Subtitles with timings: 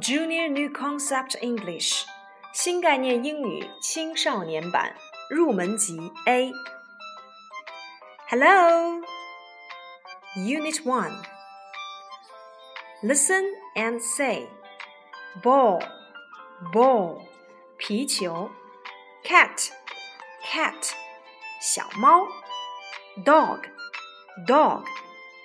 [0.00, 2.04] Junior New Concept English
[2.52, 4.94] 新概念英语青少年版
[5.28, 9.02] 入门级 A。Hello,
[10.36, 11.12] Unit 1.
[13.02, 14.48] Listen and say
[15.42, 15.82] ball,
[16.72, 17.26] ball
[17.76, 18.50] 皮球，
[19.22, 19.70] cat,
[20.42, 20.92] cat
[21.60, 22.26] 小猫，
[23.24, 23.64] dog,
[24.46, 24.84] dog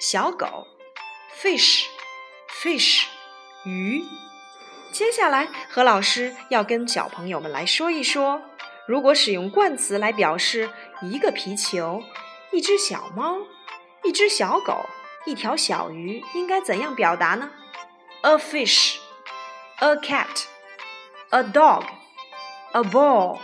[0.00, 0.66] 小狗，
[1.42, 1.84] fish,
[2.48, 3.04] fish
[3.64, 4.02] 鱼。
[4.91, 8.41] 接下来，何老师要跟小朋友们来说一说，
[8.87, 10.69] 如果使用冠词来表示
[11.01, 12.01] 一个皮球、
[12.51, 13.37] 一只小猫、
[14.03, 14.85] 一只小狗、
[15.25, 17.51] 一条小鱼，应该怎样表达呢
[18.21, 18.95] ？A fish,
[19.77, 20.45] a cat,
[21.29, 21.83] a dog,
[22.71, 23.39] a ball.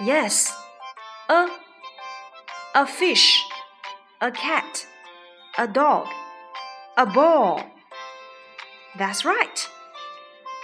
[0.00, 0.50] Yes,
[1.26, 1.48] a
[2.72, 3.40] a fish,
[4.20, 4.84] a cat,
[5.56, 6.06] a dog,
[6.94, 7.62] a ball.
[8.98, 9.75] That's right.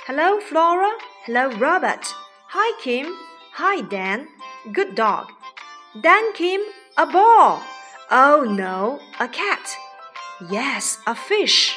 [0.05, 0.91] Hello, Flora.
[1.25, 2.13] Hello, Robert.
[2.49, 3.13] Hi, Kim.
[3.53, 4.27] Hi, Dan.
[4.71, 5.27] Good dog.
[6.01, 6.61] Dan Kim,
[6.97, 7.61] a ball.
[8.11, 9.75] Oh no, a cat.
[10.49, 11.75] Yes, a fish.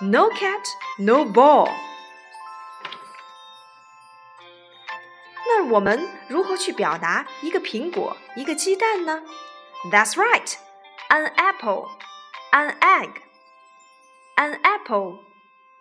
[0.00, 0.64] No cat,
[0.98, 1.68] no ball.
[5.46, 9.22] 那我们如何去表达一个苹果、一个鸡蛋呢？
[9.90, 10.54] That's right,
[11.08, 11.88] an apple,
[12.52, 13.10] an egg,
[14.36, 15.18] an apple,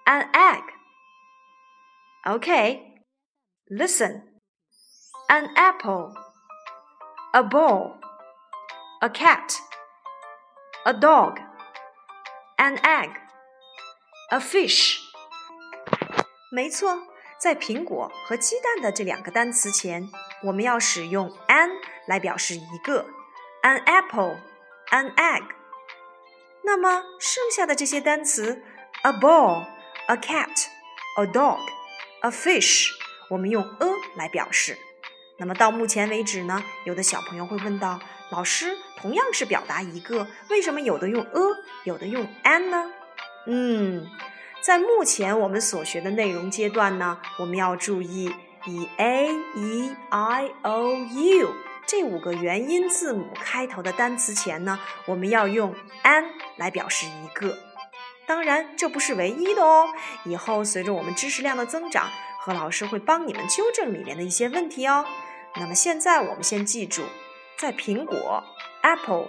[0.06, 0.64] an egg.
[2.26, 2.82] Okay,
[3.70, 4.23] listen.
[5.30, 6.14] An apple,
[7.34, 8.00] a ball,
[9.02, 9.54] a cat,
[10.86, 11.40] a dog,
[12.58, 13.10] an egg,
[14.32, 15.00] a fish.
[16.50, 16.98] 没错，
[17.38, 20.10] 在苹果和鸡蛋的这两个单词前，
[20.44, 21.70] 我们要使用 an
[22.08, 23.06] 来表示一个，
[23.64, 24.38] an apple,
[24.92, 25.44] an egg。
[26.64, 28.64] 那么剩下的这些单词，
[29.04, 29.66] a ball,
[30.08, 30.68] a cat,
[31.18, 31.60] a dog。
[32.23, 32.89] A fish，
[33.28, 34.79] 我们用 a 来表示。
[35.39, 37.98] 那么到目前为止呢，有的小朋友会问到
[38.30, 41.41] 老师，同样是表达一个，为什么有的用 a，
[41.85, 42.91] 有的用 an 呢？
[43.47, 44.07] 嗯，
[44.61, 48.33] 在目前我们所学的内容阶段呢，我们要注意
[48.67, 51.52] 以 a e i o u
[51.85, 55.74] 这五个元音字母开头的单词前呢，我们要用
[56.05, 56.27] an
[56.57, 57.58] 来表示一个。
[58.27, 59.89] 当然，这不是唯一的哦。
[60.25, 65.05] 以后随着我们知识量的增长，何老师会帮你们纠正里面的一些问题哦。
[65.57, 67.03] 那么现在我们先记住，
[67.59, 68.43] 在苹果
[68.83, 69.29] （apple）、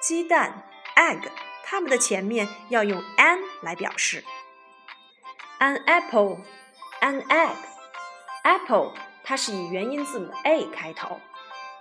[0.00, 1.28] 鸡蛋 （egg）
[1.64, 4.22] 它们的前面要用 an 来表示。
[5.58, 6.38] An apple,
[7.00, 7.56] an egg.
[8.42, 8.92] Apple
[9.24, 11.20] 它是以元音字母 a 开头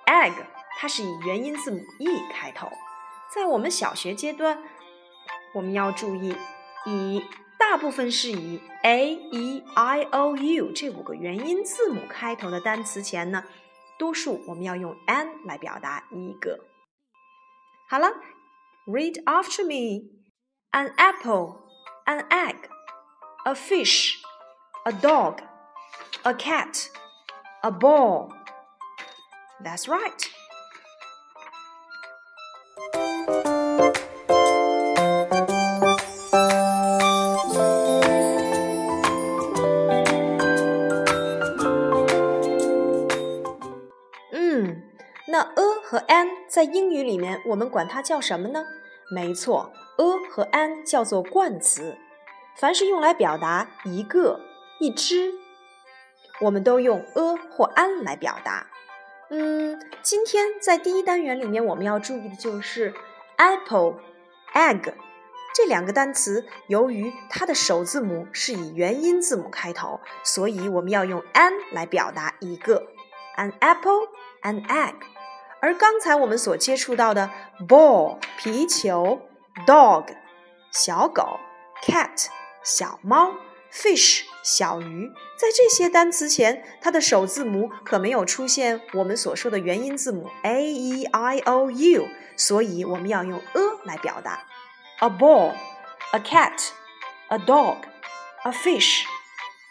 [0.05, 0.33] ，egg
[0.79, 2.71] 它是以元音字母 e 开头。
[3.29, 4.63] 在我们小学阶段，
[5.54, 6.36] 我们要注意。
[6.86, 7.22] 以
[7.58, 13.44] 大部分是以 a e i o u 这五个元音字母开头的单词前呢，
[13.98, 16.60] 多数我们要用 an 来表达一个。
[17.90, 18.08] 好了，
[18.86, 20.08] read after me:
[20.70, 21.56] an apple,
[22.06, 22.56] an egg,
[23.44, 24.14] a fish,
[24.84, 25.40] a dog,
[26.22, 26.86] a cat,
[27.62, 28.32] a ball.
[29.62, 30.30] That's right.
[45.33, 48.63] 那 a 和 an 在英语里面，我们管它叫什么呢？
[49.09, 51.97] 没错，a 和 an 叫做冠词。
[52.55, 54.41] 凡是用来表达一个、
[54.79, 55.33] 一只，
[56.39, 58.67] 我们都用 a 或 an 来表达。
[59.31, 62.93] 嗯，今天在第一单元里面，我们要注意的就是
[63.37, 63.95] apple、
[64.53, 64.93] egg
[65.55, 72.85] 这两个单词，由于它的首字母是以元音字母开头，所以我们要用 an 来表达一个
[73.35, 74.09] ，an apple、
[74.43, 74.93] an egg。
[75.62, 77.30] 而刚才我们所接触到的
[77.68, 79.20] ball 皮球，
[79.66, 80.06] dog
[80.70, 81.40] 小狗，
[81.82, 82.26] cat
[82.62, 83.34] 小猫，
[83.72, 94.44] fish 小鱼，在这些单词前，它的首字母可没有出现我们所说的元音字母 a e i o u，所以我们要用 a 来表达。
[95.00, 95.54] A ball,
[96.12, 96.68] a cat,
[97.28, 97.78] a dog,
[98.44, 99.02] a fish.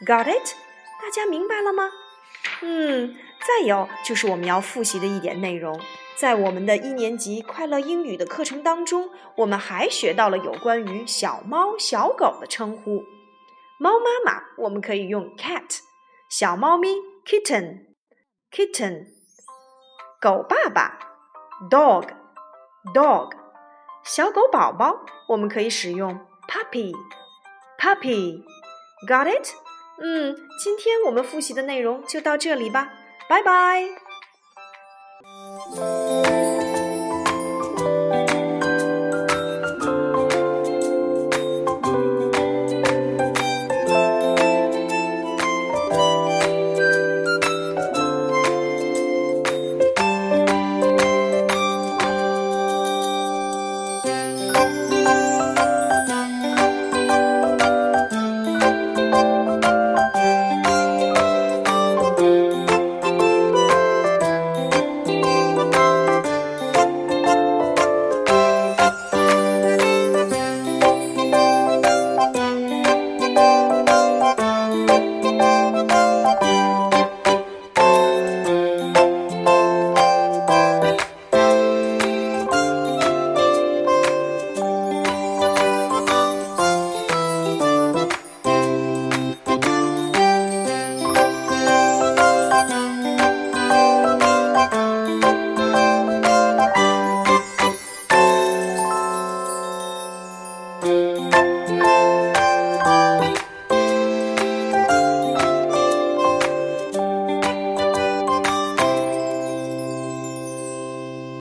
[0.05, 0.53] Got it？
[1.01, 1.89] 大家明白了吗？
[2.61, 3.15] 嗯。
[3.46, 5.80] 再有就是我们要复习的一点内容，
[6.16, 13.02] 在我们的一年级快乐英语的课程当中，我们还学到了有关于小猫、小狗的称呼。
[13.80, 15.80] 猫妈妈我们可以用 cat，
[16.30, 16.88] 小猫咪
[17.26, 19.06] kitten，kitten，
[20.20, 21.00] 狗爸爸
[21.68, 23.32] dog，dog，
[24.04, 29.52] 小狗宝宝我们可以使用 puppy，puppy，got it？
[29.98, 32.92] 嗯，今天我们复习的内容就到这里吧，
[33.32, 33.88] 拜拜。